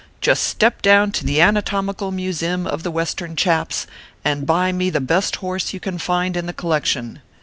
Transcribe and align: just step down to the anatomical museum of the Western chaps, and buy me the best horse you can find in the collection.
just 0.19 0.41
step 0.41 0.81
down 0.81 1.11
to 1.11 1.23
the 1.23 1.39
anatomical 1.39 2.11
museum 2.11 2.65
of 2.65 2.81
the 2.81 2.89
Western 2.89 3.35
chaps, 3.35 3.85
and 4.25 4.47
buy 4.47 4.71
me 4.71 4.89
the 4.89 4.99
best 4.99 5.35
horse 5.35 5.73
you 5.73 5.79
can 5.79 5.99
find 5.99 6.35
in 6.35 6.47
the 6.47 6.53
collection. 6.53 7.21